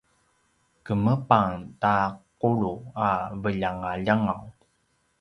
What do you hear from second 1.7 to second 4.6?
ta qulu a veljangaljangaw